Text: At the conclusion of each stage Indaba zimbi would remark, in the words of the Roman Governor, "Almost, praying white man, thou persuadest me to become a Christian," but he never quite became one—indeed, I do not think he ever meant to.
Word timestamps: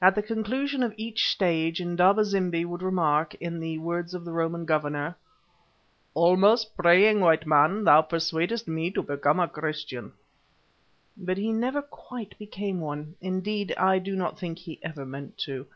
At 0.00 0.14
the 0.14 0.22
conclusion 0.22 0.84
of 0.84 0.94
each 0.96 1.28
stage 1.28 1.80
Indaba 1.80 2.22
zimbi 2.22 2.64
would 2.64 2.80
remark, 2.80 3.34
in 3.40 3.58
the 3.58 3.76
words 3.78 4.14
of 4.14 4.24
the 4.24 4.30
Roman 4.30 4.64
Governor, 4.64 5.16
"Almost, 6.14 6.76
praying 6.76 7.18
white 7.18 7.44
man, 7.44 7.82
thou 7.82 8.00
persuadest 8.02 8.68
me 8.68 8.92
to 8.92 9.02
become 9.02 9.40
a 9.40 9.48
Christian," 9.48 10.12
but 11.16 11.38
he 11.38 11.50
never 11.52 11.82
quite 11.82 12.38
became 12.38 12.78
one—indeed, 12.80 13.74
I 13.76 13.98
do 13.98 14.14
not 14.14 14.38
think 14.38 14.58
he 14.58 14.78
ever 14.84 15.04
meant 15.04 15.36
to. 15.38 15.66